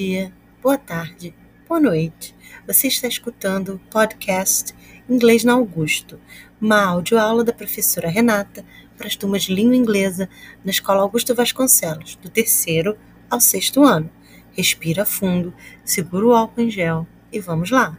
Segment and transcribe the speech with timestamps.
[0.00, 0.32] Dia,
[0.62, 1.34] boa tarde,
[1.68, 2.34] boa noite.
[2.66, 4.74] Você está escutando o podcast
[5.06, 6.18] Inglês na Augusto,
[6.58, 8.64] uma audioaula da professora Renata
[8.96, 10.26] para as turmas de língua inglesa
[10.64, 12.96] na Escola Augusto Vasconcelos, do terceiro
[13.28, 14.10] ao sexto ano.
[14.52, 15.52] Respira fundo,
[15.84, 17.94] segura o álcool em gel e vamos lá.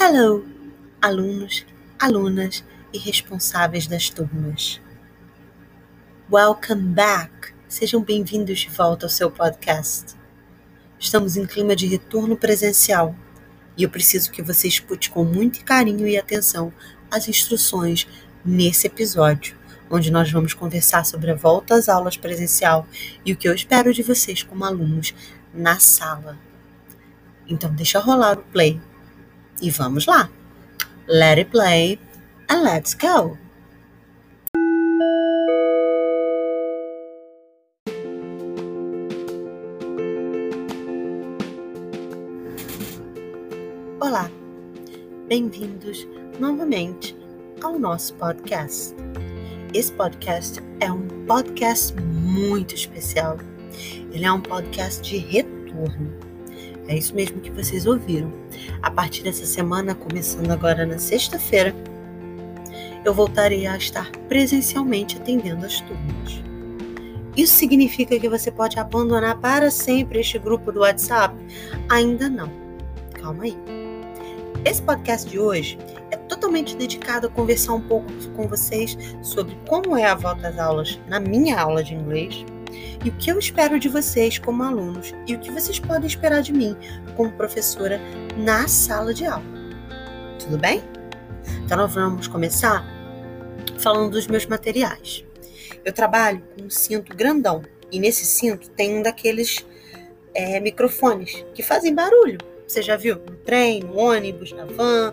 [0.00, 0.46] Hello,
[1.02, 1.66] alunos,
[1.98, 4.80] alunas e responsáveis das turmas.
[6.32, 7.52] Welcome back!
[7.66, 10.14] Sejam bem-vindos de volta ao seu podcast.
[10.96, 13.16] Estamos em clima de retorno presencial
[13.76, 16.72] e eu preciso que você escute com muito carinho e atenção
[17.10, 18.06] as instruções
[18.44, 19.56] nesse episódio,
[19.90, 22.86] onde nós vamos conversar sobre a volta às aulas presencial
[23.24, 25.12] e o que eu espero de vocês como alunos
[25.52, 26.38] na sala.
[27.48, 28.80] Então, deixa rolar o play
[29.60, 30.30] e vamos lá!
[31.08, 31.98] Let it play
[32.48, 33.39] and let's go!
[45.30, 46.08] Bem-vindos
[46.40, 47.16] novamente
[47.62, 48.92] ao nosso podcast.
[49.72, 53.38] Esse podcast é um podcast muito especial.
[54.10, 56.12] Ele é um podcast de retorno.
[56.88, 58.32] É isso mesmo que vocês ouviram.
[58.82, 61.72] A partir dessa semana, começando agora na sexta-feira,
[63.04, 66.42] eu voltarei a estar presencialmente atendendo as turmas.
[67.36, 71.36] Isso significa que você pode abandonar para sempre este grupo do WhatsApp?
[71.88, 72.50] Ainda não.
[73.14, 73.79] Calma aí.
[74.62, 75.78] Esse podcast de hoje
[76.10, 80.58] é totalmente dedicado a conversar um pouco com vocês sobre como é a volta às
[80.58, 82.44] aulas na minha aula de inglês
[83.02, 86.42] e o que eu espero de vocês como alunos e o que vocês podem esperar
[86.42, 86.76] de mim
[87.16, 87.98] como professora
[88.36, 89.42] na sala de aula.
[90.38, 90.82] Tudo bem?
[91.64, 92.84] Então nós vamos começar
[93.78, 95.24] falando dos meus materiais.
[95.82, 99.64] Eu trabalho com um cinto grandão e nesse cinto tem um daqueles
[100.34, 103.16] é, microfones que fazem barulho você já viu?
[103.16, 105.12] No trem, no ônibus, na van,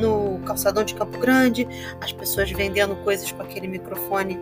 [0.00, 1.66] no calçadão de Campo Grande,
[2.00, 4.38] as pessoas vendendo coisas com aquele microfone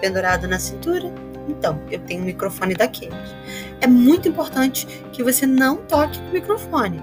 [0.00, 1.12] pendurado na cintura.
[1.48, 3.14] Então, eu tenho um microfone daqueles.
[3.80, 7.00] É muito importante que você não toque no microfone.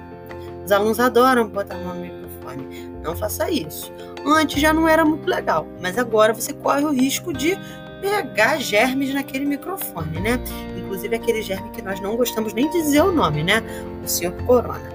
[0.66, 2.90] Os alunos adoram botar a mão no microfone.
[3.02, 3.94] Não faça isso.
[4.25, 7.57] Antes já não era muito legal, mas agora você corre o risco de
[8.05, 10.39] pegar germes naquele microfone, né?
[10.77, 13.63] Inclusive aquele germe que nós não gostamos nem de dizer o nome, né?
[14.03, 14.93] O senhor Corona.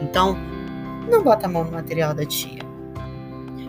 [0.00, 0.38] Então,
[1.10, 2.60] não bota a mão no material da tia.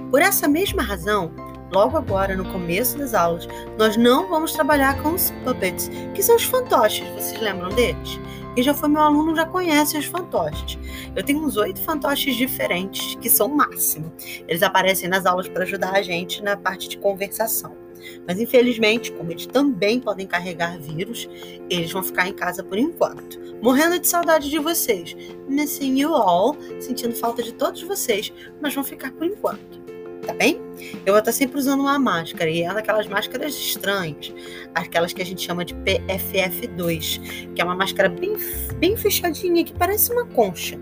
[0.09, 1.31] Por essa mesma razão,
[1.73, 3.45] logo agora, no começo das aulas,
[3.77, 7.07] nós não vamos trabalhar com os puppets, que são os fantoches.
[7.09, 8.19] Vocês lembram deles?
[8.55, 10.79] Quem já foi meu aluno já conhece os fantoches.
[11.13, 14.13] Eu tenho uns oito fantoches diferentes, que são o máximo.
[14.47, 17.80] Eles aparecem nas aulas para ajudar a gente na parte de conversação.
[18.27, 21.29] Mas infelizmente, como eles também podem carregar vírus,
[21.69, 23.39] eles vão ficar em casa por enquanto.
[23.61, 25.15] Morrendo de saudade de vocês.
[25.47, 29.81] Missing you all, sentindo falta de todos vocês, mas vão ficar por enquanto.
[30.25, 30.61] Tá bem?
[31.05, 34.33] Eu vou estar sempre usando uma máscara, e é daquelas máscaras estranhas,
[34.75, 38.35] aquelas que a gente chama de PFF2, que é uma máscara bem,
[38.77, 40.79] bem fechadinha, que parece uma concha,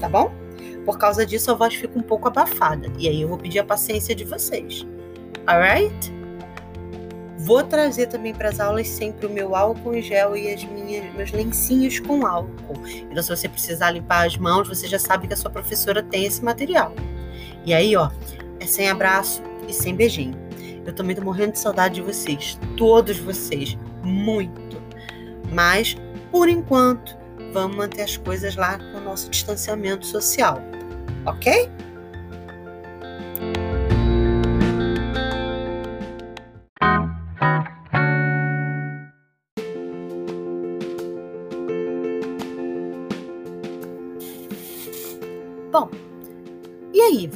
[0.00, 0.32] tá bom?
[0.84, 3.64] Por causa disso, a voz fica um pouco abafada, e aí eu vou pedir a
[3.64, 4.86] paciência de vocês.
[5.46, 6.13] Alright?
[7.44, 11.12] Vou trazer também para as aulas sempre o meu álcool em gel e as minhas,
[11.12, 12.82] meus lencinhos com álcool.
[12.86, 16.24] Então, se você precisar limpar as mãos, você já sabe que a sua professora tem
[16.24, 16.94] esse material.
[17.66, 18.10] E aí, ó,
[18.58, 20.34] é sem abraço e sem beijinho.
[20.86, 24.80] Eu também tô morrendo de saudade de vocês, todos vocês, muito.
[25.52, 25.98] Mas,
[26.32, 27.14] por enquanto,
[27.52, 30.62] vamos manter as coisas lá com o nosso distanciamento social,
[31.26, 31.70] ok?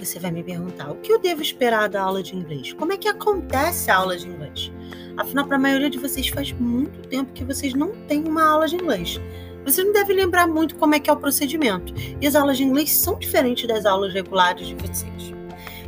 [0.09, 2.73] Você vai me perguntar, o que eu devo esperar da aula de inglês?
[2.73, 4.73] Como é que acontece a aula de inglês?
[5.19, 8.67] Afinal, para a maioria de vocês faz muito tempo que vocês não têm uma aula
[8.67, 9.21] de inglês.
[9.65, 11.93] Vocês não devem lembrar muito como é que é o procedimento.
[12.21, 15.35] E as aulas de inglês são diferentes das aulas regulares de vocês.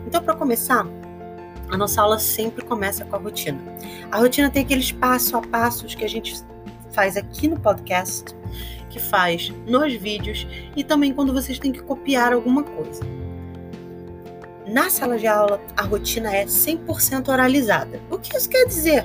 [0.06, 0.87] Então, para começar,
[1.70, 3.58] a nossa aula sempre começa com a rotina.
[4.11, 6.34] A rotina tem aqueles passo a passos que a gente
[6.93, 8.34] faz aqui no podcast
[8.90, 10.46] que faz nos vídeos
[10.76, 13.19] e também quando vocês têm que copiar alguma coisa.
[14.70, 18.00] Na sala de aula, a rotina é 100% oralizada.
[18.08, 19.05] O que isso quer dizer?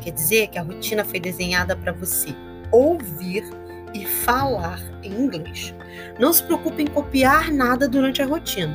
[0.00, 2.34] Quer dizer que a rotina foi desenhada para você
[2.72, 3.44] ouvir
[3.92, 5.74] e falar em inglês.
[6.18, 8.74] Não se preocupe em copiar nada durante a rotina,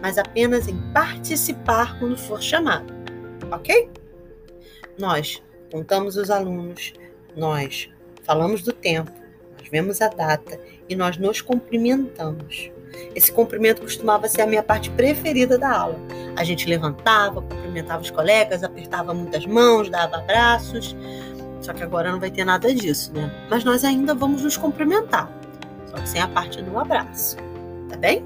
[0.00, 2.94] mas apenas em participar quando for chamado,
[3.52, 3.90] ok?
[4.98, 6.94] Nós contamos os alunos,
[7.36, 7.90] nós
[8.22, 9.12] falamos do tempo,
[9.58, 10.58] nós vemos a data
[10.88, 12.70] e nós nos cumprimentamos.
[13.14, 15.98] Esse cumprimento costumava ser a minha parte preferida da aula.
[16.36, 20.94] A gente levantava, cumprimentava os colegas, apertava muitas mãos, dava abraços.
[21.60, 23.32] Só que agora não vai ter nada disso, né?
[23.50, 25.30] Mas nós ainda vamos nos cumprimentar,
[25.90, 27.36] só que sem a parte do abraço,
[27.88, 28.22] tá bem?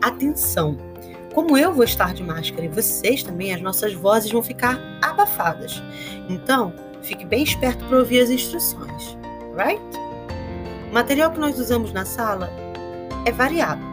[0.00, 0.76] Atenção!
[1.34, 5.82] Como eu vou estar de máscara e vocês também, as nossas vozes vão ficar abafadas.
[6.28, 6.72] Então,
[7.02, 9.16] fique bem esperto para ouvir as instruções,
[9.56, 9.80] right?
[10.90, 12.50] O material que nós usamos na sala
[13.26, 13.90] é variado.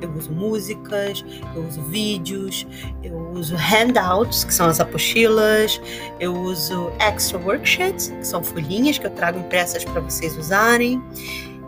[0.00, 1.24] Eu uso músicas,
[1.54, 2.66] eu uso vídeos,
[3.02, 5.80] eu uso handouts, que são as apostilas,
[6.18, 11.02] eu uso extra worksheets, que são folhinhas que eu trago impressas para vocês usarem,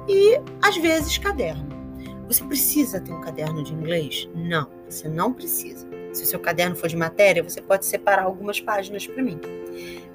[0.08, 1.68] e às vezes caderno.
[2.26, 4.28] Você precisa ter um caderno de inglês?
[4.34, 5.86] Não, você não precisa.
[6.14, 9.38] Se o seu caderno for de matéria, você pode separar algumas páginas para mim.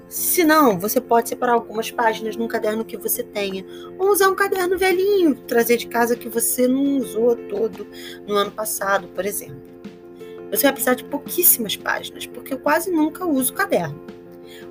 [0.09, 3.65] Se não, você pode separar algumas páginas num caderno que você tenha,
[4.00, 7.86] ou usar um caderno velhinho, trazer de casa que você não usou todo
[8.25, 9.62] no ano passado, por exemplo.
[10.50, 14.01] Você vai precisar de pouquíssimas páginas, porque eu quase nunca uso caderno.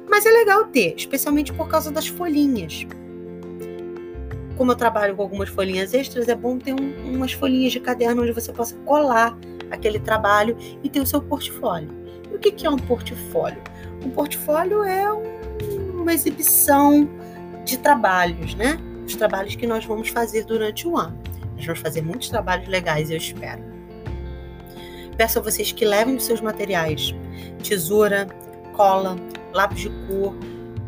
[0.08, 2.86] Mas é legal ter, especialmente por causa das folhinhas.
[4.56, 8.22] Como eu trabalho com algumas folhinhas extras, é bom ter um, umas folhinhas de caderno
[8.22, 9.38] onde você possa colar
[9.70, 11.90] aquele trabalho e ter o seu portfólio.
[12.32, 13.60] E o que é um portfólio?
[14.06, 17.08] Um portfólio é um, uma exibição
[17.64, 18.78] de trabalhos, né?
[19.04, 21.18] Os trabalhos que nós vamos fazer durante o ano.
[21.56, 23.64] Nós vamos fazer muitos trabalhos legais, eu espero.
[25.16, 27.12] Peço a vocês que levem os seus materiais:
[27.60, 28.28] tesoura,
[28.74, 29.16] cola,
[29.52, 30.36] lápis de cor,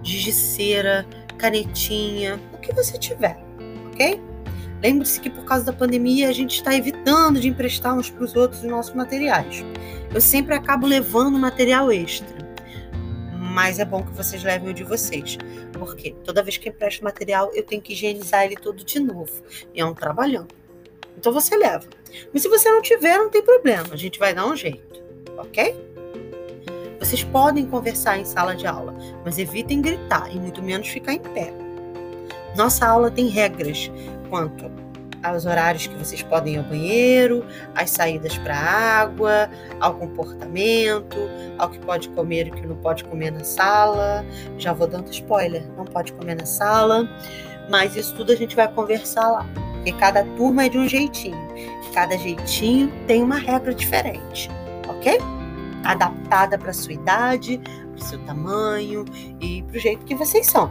[0.01, 1.05] giz de cera,
[1.37, 3.37] canetinha, o que você tiver,
[3.93, 4.23] ok?
[4.81, 8.37] Lembre-se que por causa da pandemia a gente está evitando de emprestar uns para os
[8.37, 9.65] outros os nossos materiais.
[10.15, 12.48] Eu sempre acabo levando material extra
[13.59, 15.37] mas é bom que vocês levem o de vocês.
[15.73, 19.33] Porque toda vez que empresto material, eu tenho que higienizar ele todo de novo.
[19.75, 20.47] E é um trabalhão.
[21.17, 21.85] Então você leva.
[22.33, 23.89] Mas se você não tiver, não tem problema.
[23.91, 25.03] A gente vai dar um jeito.
[25.37, 25.75] Ok?
[27.01, 28.95] Vocês podem conversar em sala de aula,
[29.25, 31.53] mas evitem gritar e muito menos ficar em pé.
[32.57, 33.91] Nossa aula tem regras
[34.31, 34.71] quanto
[35.23, 37.45] aos horários que vocês podem ir ao banheiro,
[37.75, 39.51] às saídas para água,
[39.81, 41.17] ao comportamento,
[41.59, 44.25] ao que pode comer e o que não pode comer na sala.
[44.59, 47.09] Já vou dando spoiler, não pode comer na sala,
[47.71, 51.39] mas isso tudo a gente vai conversar lá, porque cada turma é de um jeitinho,
[51.93, 54.51] cada jeitinho tem uma regra diferente,
[54.89, 55.19] ok?
[55.85, 57.61] Adaptada para sua idade,
[57.95, 59.05] para seu tamanho
[59.41, 60.71] e para o jeito que vocês são.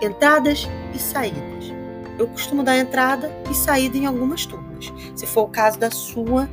[0.00, 1.77] Entradas e saídas
[2.18, 4.92] eu costumo dar entrada e saída em algumas turmas.
[5.14, 6.48] Se for o caso da sua,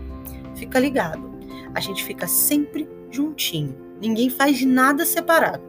[0.56, 1.34] fica ligado.
[1.74, 3.76] A gente fica sempre juntinho.
[4.00, 5.64] Ninguém faz nada separado.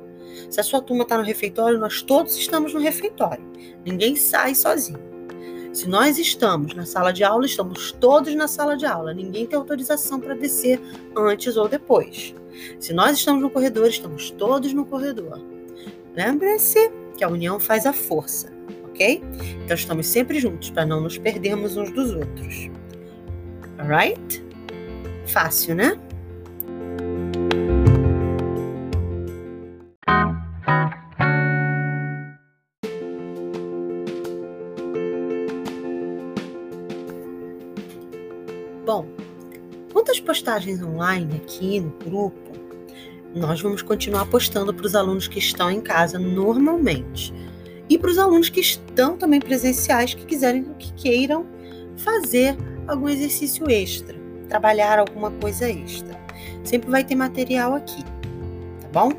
[0.51, 3.43] Se a sua turma está no refeitório, nós todos estamos no refeitório.
[3.85, 5.01] Ninguém sai sozinho.
[5.73, 9.13] Se nós estamos na sala de aula, estamos todos na sala de aula.
[9.13, 10.81] Ninguém tem autorização para descer
[11.17, 12.35] antes ou depois.
[12.79, 15.41] Se nós estamos no corredor, estamos todos no corredor.
[16.15, 18.56] Lembre-se que a união faz a força
[18.97, 19.23] ok?
[19.65, 22.71] Então estamos sempre juntos para não nos perdermos uns dos outros.
[23.79, 24.43] Alright?
[25.27, 26.01] Fácil, né?
[38.87, 39.07] Bom,
[39.93, 42.53] quanto às postagens online aqui no grupo,
[43.35, 47.35] nós vamos continuar postando para os alunos que estão em casa normalmente
[47.89, 51.47] e para os alunos que estão também presenciais, que quiserem, que queiram
[51.97, 54.17] fazer algum exercício extra,
[54.49, 56.19] trabalhar alguma coisa extra.
[56.65, 58.03] Sempre vai ter material aqui,
[58.81, 59.13] tá bom?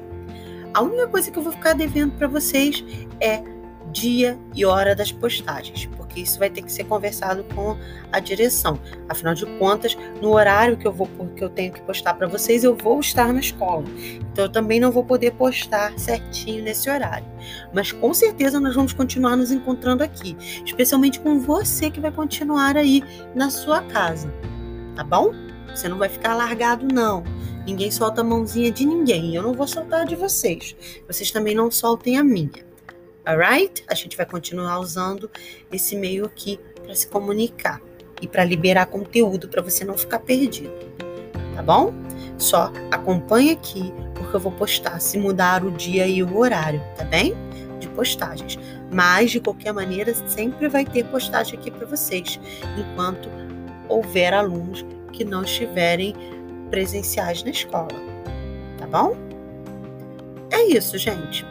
[0.74, 2.84] A única coisa que eu vou ficar devendo para vocês
[3.20, 3.42] é
[4.00, 7.76] dia e hora das postagens, porque isso vai ter que ser conversado com
[8.12, 8.80] a direção.
[9.10, 12.64] Afinal de contas, no horário que eu vou que eu tenho que postar para vocês,
[12.64, 13.86] eu vou estar na escola.
[14.32, 17.26] Então eu também não vou poder postar certinho nesse horário.
[17.74, 22.78] Mas com certeza nós vamos continuar nos encontrando aqui, especialmente com você que vai continuar
[22.78, 24.32] aí na sua casa.
[24.96, 25.32] Tá bom?
[25.74, 27.24] Você não vai ficar largado não.
[27.66, 29.36] Ninguém solta a mãozinha de ninguém.
[29.36, 30.76] Eu não vou soltar a de vocês.
[31.06, 32.68] Vocês também não soltem a minha
[33.28, 33.84] alright?
[33.88, 35.30] A gente vai continuar usando
[35.72, 37.82] esse meio aqui para se comunicar
[38.22, 40.74] e para liberar conteúdo para você não ficar perdido,
[41.56, 41.94] tá bom?
[42.38, 47.04] Só acompanhe aqui porque eu vou postar se mudar o dia e o horário, tá
[47.04, 47.36] bem?
[47.80, 48.58] De postagens.
[48.92, 52.40] Mas de qualquer maneira sempre vai ter postagem aqui para vocês,
[52.78, 53.30] enquanto
[53.90, 56.16] houver alunos que não estiverem
[56.70, 57.88] presenciais na escola,
[58.78, 59.28] tá bom?
[60.68, 61.46] isso, gente.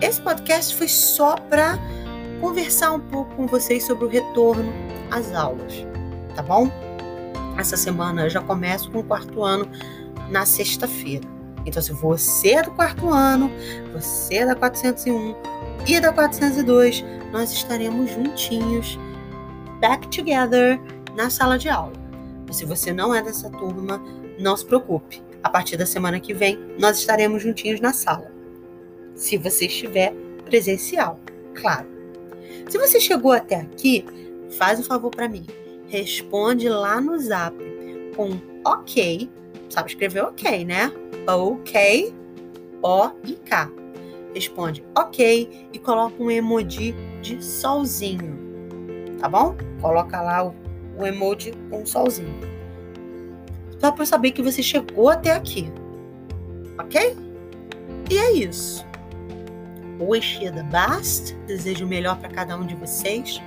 [0.00, 1.78] Esse podcast foi só para
[2.40, 4.72] conversar um pouco com vocês sobre o retorno
[5.10, 5.86] às aulas,
[6.34, 6.70] tá bom?
[7.58, 9.68] Essa semana eu já começo com o quarto ano
[10.30, 11.28] na sexta-feira.
[11.66, 13.50] Então, se você é do quarto ano,
[13.92, 15.34] você é da 401
[15.86, 18.98] e da 402, nós estaremos juntinhos,
[19.80, 20.80] back together,
[21.14, 21.92] na sala de aula.
[22.46, 24.02] Mas se você não é dessa turma,
[24.38, 25.22] não se preocupe.
[25.42, 28.29] A partir da semana que vem, nós estaremos juntinhos na sala.
[29.20, 30.14] Se você estiver
[30.46, 31.20] presencial,
[31.54, 31.86] claro.
[32.70, 34.02] Se você chegou até aqui,
[34.56, 35.44] faz um favor para mim.
[35.88, 37.54] Responde lá no zap
[38.16, 39.30] com ok.
[39.68, 40.90] Sabe escrever ok, né?
[41.26, 42.14] ok,
[42.82, 43.70] O e K.
[44.34, 48.38] Responde ok e coloca um emoji de solzinho.
[49.18, 49.54] Tá bom?
[49.82, 50.54] Coloca lá o,
[50.98, 52.40] o emoji com um solzinho.
[53.78, 55.70] Só para saber que você chegou até aqui.
[56.78, 57.14] Ok?
[58.10, 58.88] E é isso.
[60.00, 61.34] Wish you the best.
[61.46, 63.40] Desejo o melhor para cada um de vocês.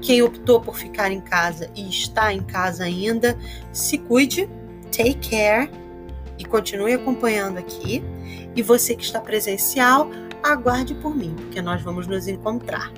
[0.00, 3.36] Quem optou por ficar em casa e está em casa ainda,
[3.72, 4.48] se cuide.
[4.90, 5.70] Take care
[6.38, 8.02] e continue acompanhando aqui.
[8.56, 10.10] E você que está presencial,
[10.42, 12.92] aguarde por mim, porque nós vamos nos encontrar,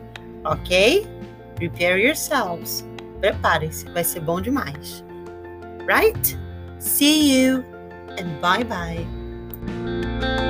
[0.44, 1.06] ok?
[1.56, 2.86] Prepare yourselves.
[3.20, 5.04] Preparem-se, vai ser bom demais.
[5.86, 6.38] Right?
[6.78, 7.64] See you
[8.18, 10.49] and bye bye.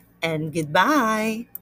[0.21, 1.45] and goodbye.